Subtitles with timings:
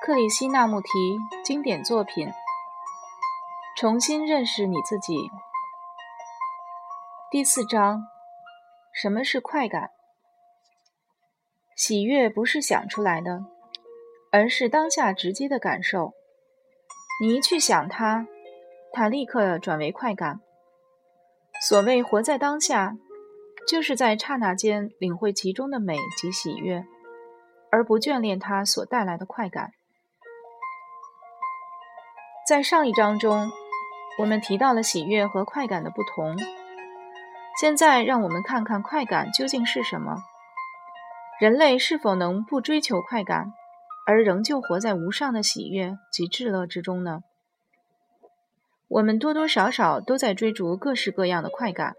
[0.00, 2.30] 克里希那穆提经典作品，
[3.76, 5.28] 重新认识你自己。
[7.32, 8.04] 第四章：
[8.92, 9.90] 什么是快感？
[11.76, 13.44] 喜悦不是想出来的，
[14.30, 16.12] 而是当下直接的感受。
[17.20, 18.26] 你一去想它，
[18.92, 20.40] 它立刻转为快感。
[21.60, 22.96] 所谓活在当下，
[23.66, 26.86] 就是在刹那间领会其中的美及喜悦，
[27.72, 29.72] 而不眷恋它所带来的快感。
[32.48, 33.52] 在上一章中，
[34.18, 36.34] 我们提到了喜悦和快感的不同。
[37.60, 40.22] 现在，让我们看看快感究竟是什么。
[41.38, 43.52] 人类是否能不追求快感，
[44.06, 47.20] 而仍旧活在无上的喜悦及至乐之中呢？
[48.88, 51.96] 我们多多少少都在追逐各式各样的快感，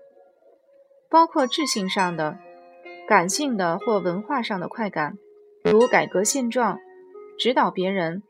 [1.12, 2.40] 包括智性上的、
[3.08, 5.14] 感性的或文化上的快感，
[5.64, 6.80] 如改革现状、
[7.38, 8.24] 指导别人。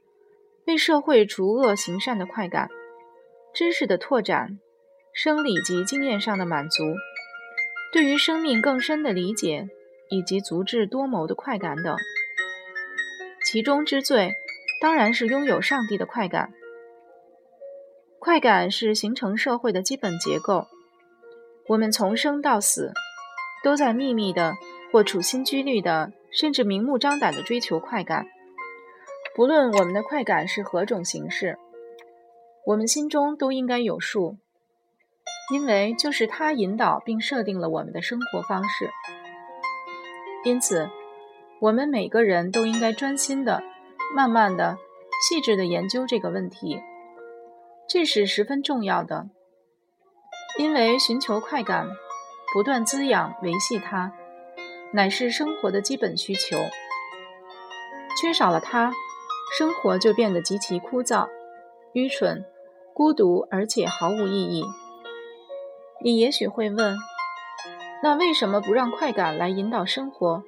[0.70, 2.70] 为社会除恶行善的快感，
[3.56, 4.60] 知识的拓展，
[5.14, 6.84] 生理及经验上的满足，
[7.92, 9.68] 对于生命更深的理解，
[10.12, 11.96] 以及足智多谋的快感等。
[13.44, 14.32] 其中之最，
[14.80, 16.54] 当然是拥有上帝的快感。
[18.20, 20.68] 快感是形成社会的基本结构。
[21.68, 22.92] 我们从生到死，
[23.64, 24.54] 都在秘密的
[24.92, 28.28] 或处心积虑的，甚至明目张胆的追求快感。
[29.40, 31.58] 不论我们的快感是何种形式，
[32.66, 34.36] 我们心中都应该有数，
[35.54, 38.90] 因为就是它引导并设定了我们的生活方式。
[40.44, 40.90] 因此，
[41.62, 43.64] 我们每个人都应该专心的、
[44.14, 44.78] 慢慢的、
[45.30, 46.82] 细致的研究这个问题，
[47.88, 49.30] 这是十分重要的。
[50.58, 51.88] 因为寻求快感，
[52.52, 54.12] 不断滋养、维系它，
[54.92, 56.58] 乃是生活的基本需求。
[58.22, 58.92] 缺少了它，
[59.58, 61.28] 生活就变得极其枯燥、
[61.94, 62.46] 愚蠢、
[62.94, 64.64] 孤独，而且毫无意义。
[66.02, 66.96] 你也许会问：
[68.04, 70.44] 那为什么不让快感来引导生活？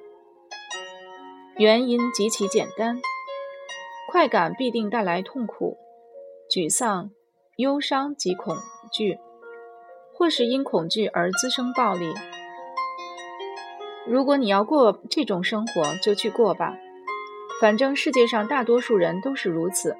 [1.56, 3.00] 原因极其简单：
[4.10, 5.76] 快感必定带来痛苦、
[6.50, 7.10] 沮丧、
[7.56, 8.56] 忧伤及恐
[8.90, 9.18] 惧，
[10.14, 12.14] 或是因恐惧而滋生暴力。
[14.06, 16.76] 如果你要过这种生活，就去过吧。
[17.62, 19.96] 反正世界上大多数人都是如此，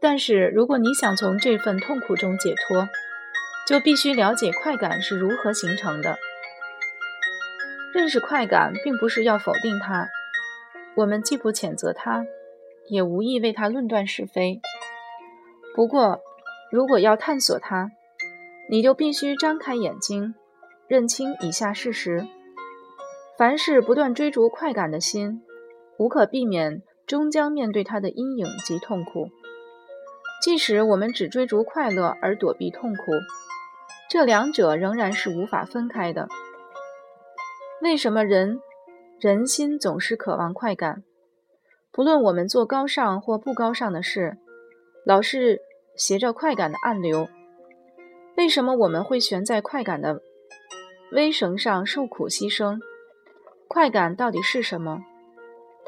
[0.00, 2.88] 但是如果你想从这份痛苦中解脱，
[3.64, 6.18] 就必须了解快感是如何形成的。
[7.94, 10.08] 认识快感，并不是要否定它，
[10.96, 12.26] 我们既不谴责它，
[12.88, 14.60] 也无意为它论断是非。
[15.76, 16.20] 不过，
[16.72, 17.92] 如果要探索它，
[18.68, 20.34] 你就必须张开眼睛，
[20.88, 22.26] 认清以下事实：
[23.38, 25.40] 凡是不断追逐快感的心。
[25.98, 29.28] 无可避免，终将面对它的阴影及痛苦。
[30.40, 33.12] 即使我们只追逐快乐而躲避痛苦，
[34.08, 36.28] 这两者仍然是无法分开的。
[37.82, 38.60] 为什么人
[39.20, 41.02] 人心总是渴望快感？
[41.90, 44.38] 不论我们做高尚或不高尚的事，
[45.04, 45.60] 老是
[45.96, 47.28] 携着快感的暗流。
[48.36, 50.22] 为什么我们会悬在快感的
[51.10, 52.78] 微绳上受苦牺牲？
[53.66, 55.00] 快感到底是什么？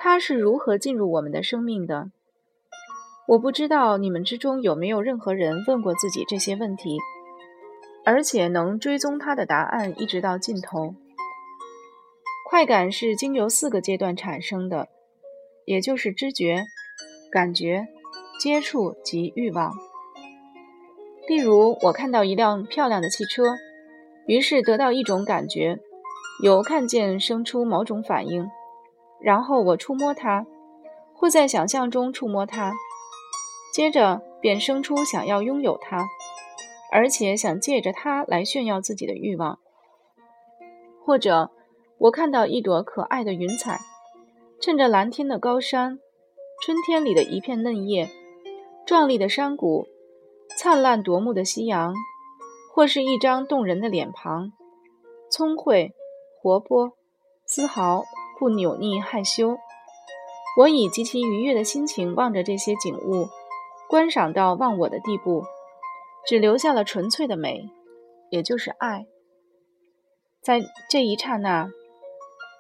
[0.03, 2.11] 它是如何进入我们的生命的？
[3.29, 6.97] 我不知道你们之中有没有任何人问过自己这些问题，
[8.03, 10.95] 而且能追踪它的答案一直到尽头。
[12.49, 14.89] 快感是经由四个阶段产生的，
[15.67, 16.63] 也就是知觉、
[17.31, 17.87] 感觉、
[18.41, 19.75] 接触及欲望。
[21.29, 23.45] 例如，我看到一辆漂亮的汽车，
[24.27, 25.79] 于是得到一种感觉，
[26.43, 28.49] 由看见生出某种反应。
[29.21, 30.47] 然后我触摸它，
[31.15, 32.73] 或在想象中触摸它，
[33.75, 36.09] 接着便生出想要拥有它，
[36.91, 39.59] 而且想借着它来炫耀自己的欲望。
[41.05, 41.51] 或者
[41.99, 43.81] 我看到一朵可爱的云彩，
[44.61, 45.99] 趁着蓝天的高山、
[46.63, 48.09] 春天里的一片嫩叶、
[48.87, 49.87] 壮丽的山谷、
[50.57, 51.95] 灿烂夺目的夕阳，
[52.73, 54.53] 或是一张动人的脸庞，
[55.31, 55.93] 聪慧、
[56.41, 56.93] 活泼、
[57.45, 58.05] 丝毫。
[58.41, 59.59] 不扭捏害羞，
[60.57, 63.29] 我以极其愉悦的心情望着这些景物，
[63.89, 65.45] 观赏到忘我的地步，
[66.27, 67.69] 只留下了纯粹的美，
[68.31, 69.05] 也就是爱。
[70.43, 71.71] 在这一刹那，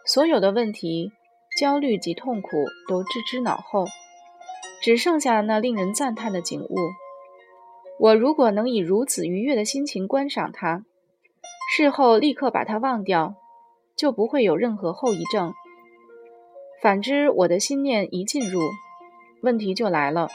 [0.04, 1.12] 所有的问题、
[1.58, 2.50] 焦虑及痛苦
[2.86, 3.86] 都置之脑后，
[4.82, 6.76] 只剩下那令人赞叹的景物。
[7.98, 10.84] 我如果能以如此愉悦的心情观赏它，
[11.74, 13.34] 事后立刻把它忘掉，
[13.96, 15.54] 就不会有任何后遗症。
[16.82, 18.60] 反之，我的心念一进入，
[19.42, 20.28] 问题就来了。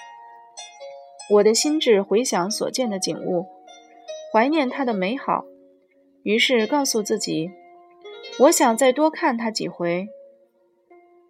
[1.32, 3.48] 我的心智回想所见的景物，
[4.32, 5.46] 怀念它的美好，
[6.22, 7.50] 于是告诉自己，
[8.42, 10.08] 我想再多看它几回。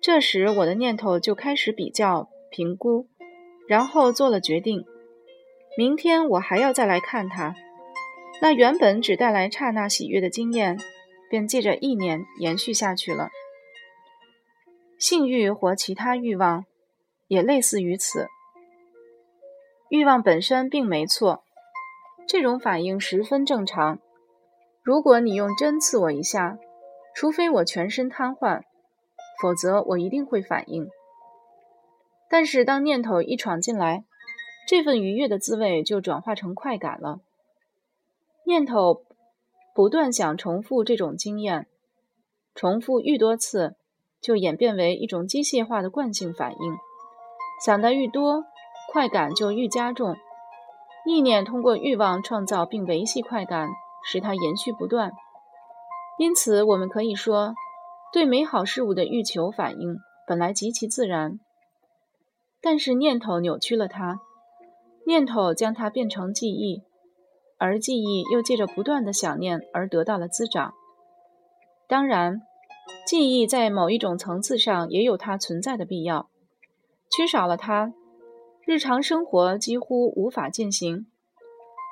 [0.01, 3.07] 这时，我的念头就开始比较、评估，
[3.69, 4.83] 然后做了决定。
[5.77, 7.55] 明天我还要再来看它。
[8.41, 10.77] 那原本只带来刹那喜悦的经验，
[11.29, 13.29] 便借着意念延续下去了。
[14.97, 16.65] 性欲或其他欲望，
[17.27, 18.27] 也类似于此。
[19.89, 21.43] 欲望本身并没错，
[22.27, 23.99] 这种反应十分正常。
[24.81, 26.57] 如果你用针刺我一下，
[27.13, 28.63] 除非我全身瘫痪，
[29.41, 30.89] 否则我一定会反应。
[32.29, 34.03] 但是当念头一闯进来，
[34.67, 37.19] 这份愉悦的滋味就转化成快感了。
[38.45, 39.03] 念头
[39.73, 41.67] 不断想重复这种经验，
[42.55, 43.75] 重复愈多次，
[44.25, 46.77] 就演变为一种机械化的惯性反应。
[47.63, 48.43] 想的愈多。
[48.93, 50.15] 快感就愈加重，
[51.05, 53.67] 意念通过欲望创造并维系快感，
[54.05, 55.11] 使它延续不断。
[56.17, 57.55] 因此，我们可以说，
[58.13, 59.97] 对美好事物的欲求反应
[60.27, 61.39] 本来极其自然，
[62.61, 64.21] 但是念头扭曲了它，
[65.05, 66.83] 念头将它变成记忆，
[67.57, 70.73] 而记忆又借着不断的想念而得到了滋长。
[71.89, 72.43] 当然，
[73.05, 76.29] 记忆在某一种层次上也有它存在的必要，
[77.09, 77.93] 缺少了它。
[78.65, 81.05] 日常生活几乎无法进行，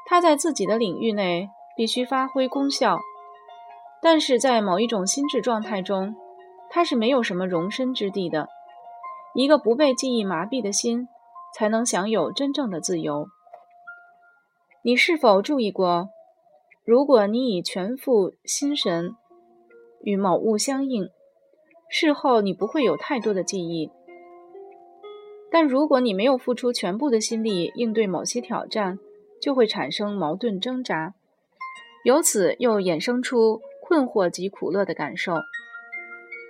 [0.07, 2.99] 它在自己的领域内必须发挥功效，
[4.01, 6.15] 但是在某一种心智状态中，
[6.71, 8.49] 它是没有什么容身之地的。
[9.35, 11.07] 一个不被记忆麻痹的心，
[11.55, 13.27] 才能享有真正的自由。
[14.83, 16.09] 你是否注意过，
[16.83, 19.15] 如果你以全副心神
[20.03, 21.09] 与某物相应，
[21.89, 23.89] 事后你不会有太多的记忆。
[25.49, 28.99] 但如果你没有付出全部的心力应对某些挑战，
[29.41, 31.13] 就会产生矛盾挣扎，
[32.03, 35.37] 由此又衍生出困惑及苦乐的感受。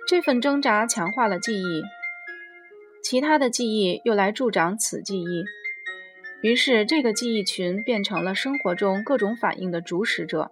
[0.08, 1.82] 这份挣扎强化了记忆，
[3.02, 5.44] 其他的记忆又来助长此记忆，
[6.40, 10.50] 于是这个记忆群变成了生活中各种反应的主使者。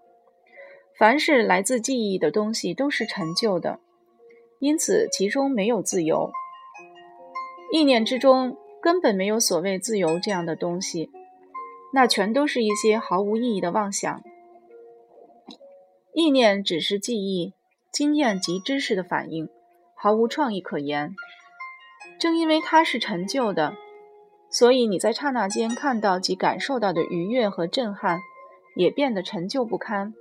[1.03, 3.81] 凡是来自记忆的东西都是陈旧的，
[4.61, 6.31] 因此其中没有自由。
[7.73, 11.11] 意念之中根本没有所谓自由这样的东西，
[11.93, 14.23] 那全都是一些毫无意义的妄想。
[16.15, 17.53] 意念只是记忆、
[17.91, 19.49] 经验及知识的反应，
[19.97, 21.17] 毫无创意可言。
[22.21, 23.75] 正因为它是陈旧的，
[24.49, 28.21] 所以你在刹那间看到及感受到的愉悦和震撼，
[28.77, 30.15] 也变得陈旧不堪。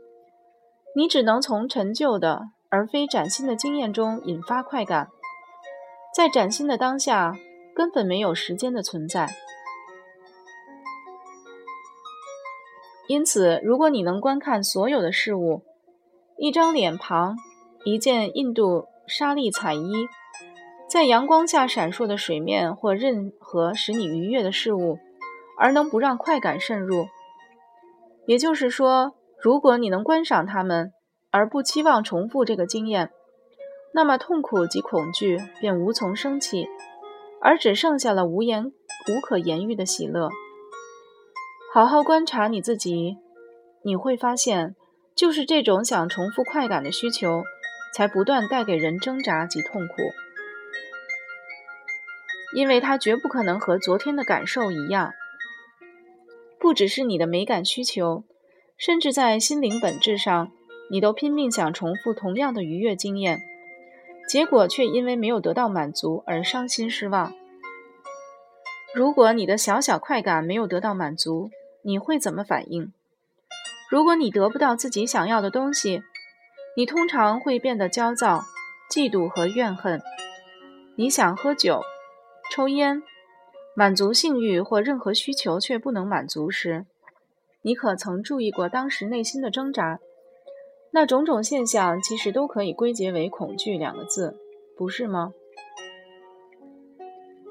[0.94, 5.10] 你只能从陈旧的而非崭新的经验中引发快感。
[6.14, 7.38] 在崭新的当下，
[7.74, 9.30] 根本没有时间的存在。
[13.08, 15.64] 因此，如果你能观看所有的事物，
[16.38, 17.36] 一张脸庞，
[17.86, 20.08] 一件印度纱丽彩衣，
[20.90, 25.00] 在阳光下闪烁的水面，或任何使你愉悦的事物，
[25.58, 27.08] 而能不让快感渗入，
[28.26, 30.94] 也就是说，如果你能观赏它们，
[31.32, 33.12] 而不期望重复这个经验。
[33.94, 36.68] 那么痛苦及恐惧便无从生起，
[37.42, 40.30] 而只剩下了无言、无可言喻的喜乐。
[41.74, 43.18] 好好观察你自己，
[43.84, 44.76] 你会发现，
[45.16, 47.44] 就是这种想重复快感的需求，
[47.94, 49.94] 才不断带给人挣扎及痛苦，
[52.56, 55.12] 因为它绝不可能和昨天的感受一样。
[56.60, 58.24] 不只是你的美感需求，
[58.84, 60.52] 甚至在心灵本质上，
[60.90, 63.40] 你都拼命想重复同样的愉悦经验。
[64.28, 67.32] 结果却因为没有得到满足而伤心失望。
[68.96, 71.52] 如果你的小小快感没有得到满足，
[71.84, 72.92] 你会怎么反应？
[73.88, 76.02] 如果你得不到自己想要的东西，
[76.76, 78.46] 你通常会变得焦躁、
[78.90, 80.02] 嫉妒和怨恨。
[80.96, 81.84] 你想喝酒、
[82.52, 83.04] 抽烟，
[83.76, 86.88] 满足性欲或任何需求却不能满足时，
[87.64, 90.00] 你可曾注意过当时内心的挣扎？
[90.92, 94.36] 那种种现象其实都可以归结为“恐惧”两个字，
[94.76, 95.34] 不是吗？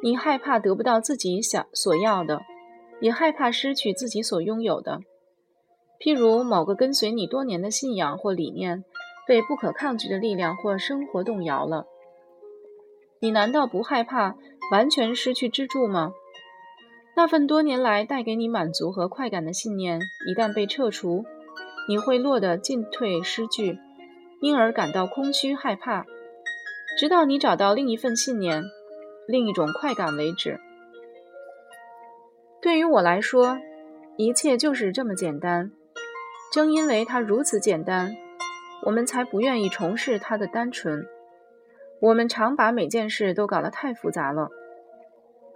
[0.03, 2.41] 你害怕得不到自己想所要的，
[3.01, 5.01] 也害怕失去自己所拥有的。
[6.01, 8.85] 譬如某个跟随你多年的信仰或理念
[9.29, 11.87] 被不可抗拒的力量或生活动摇了，
[13.21, 14.35] 你难道不害怕
[14.73, 16.13] 完全失去支柱吗？
[17.21, 21.27] 那份多年来带给你满足和快感的信念一旦被撤除。
[21.87, 23.79] 你会落得进退失据，
[24.41, 26.07] 因而感到空虚害怕。
[26.99, 28.65] 直到你找到另一份信念、
[29.29, 30.59] 另一种快感为止。
[32.63, 33.59] 对于我来说，
[34.17, 35.71] 一切就是这么简单。
[36.51, 38.17] 正因为它如此简单，
[38.87, 41.07] 我们才不愿意重视它的单纯。
[42.01, 44.49] 我们常把每件事都搞得太复杂了。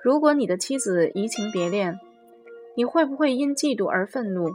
[0.04, 1.98] 如果你的妻子移情别恋，
[2.76, 4.50] 你会不会因嫉妒而愤怒？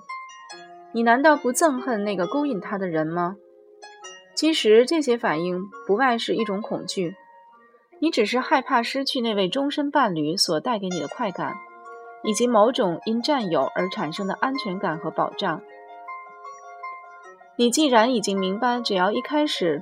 [0.91, 3.35] 你难道不憎恨那个勾引他的人吗？
[4.35, 7.15] 其实这些反应不外是一种恐惧，
[7.97, 11.55] 你只是害怕失去那位终身伴侣所带给你的快感。
[12.21, 15.61] 以及某种因占有而产生的安全感和保障。
[17.55, 19.81] 你既然已经明白，只要一开始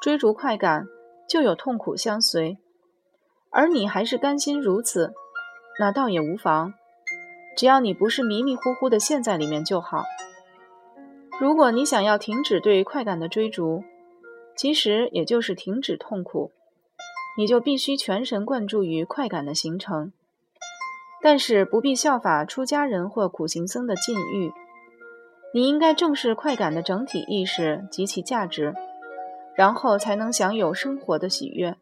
[0.00, 0.86] 追逐快感，
[1.28, 2.56] 就有痛苦相随，
[3.52, 5.12] 而你还是甘心如此，
[5.78, 6.74] 那倒也无妨。
[7.56, 10.04] 只要你不是迷迷糊糊的陷在里面就好。
[11.38, 13.84] 如果你想要停止对快感的追逐，
[14.56, 16.50] 其实也就是停止痛苦，
[17.36, 20.12] 你就必须全神贯注于快感的形成。
[21.20, 24.50] 但是不必效法出家人或苦行僧的禁欲，
[25.52, 28.74] 你应该正视快感的整体意识及其价值，
[29.54, 31.76] 然后才能享有生活的喜悦。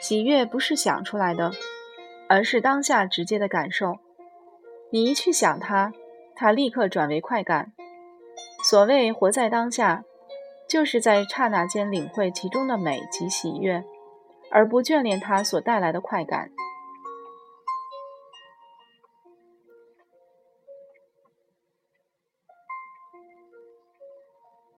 [0.00, 1.52] 喜悦不是想出来的，
[2.28, 3.98] 而是当下直接的感受。
[4.90, 5.92] 你一去想它，
[6.34, 7.72] 它立刻转为快感。
[8.64, 10.04] 所谓活在当下，
[10.68, 13.84] 就是在刹那间领会其中的美及喜悦，
[14.50, 16.50] 而不眷恋它所带来的快感。